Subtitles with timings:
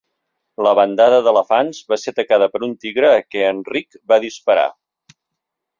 [0.67, 4.69] La bandada d'elefants va ser atacada per un tigre a què en Rik va disparar.